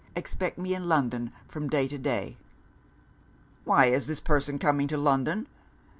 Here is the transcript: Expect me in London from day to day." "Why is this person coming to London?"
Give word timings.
Expect 0.15 0.57
me 0.57 0.73
in 0.73 0.89
London 0.89 1.31
from 1.47 1.67
day 1.69 1.87
to 1.87 1.97
day." 1.99 2.35
"Why 3.65 3.85
is 3.85 4.07
this 4.07 4.19
person 4.19 4.57
coming 4.57 4.87
to 4.87 4.97
London?" 4.97 5.45